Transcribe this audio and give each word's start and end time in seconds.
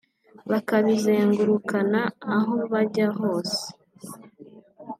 bakabizengurukana 0.51 2.01
aho 2.35 2.55
bajya 2.71 3.07
hose 3.19 3.63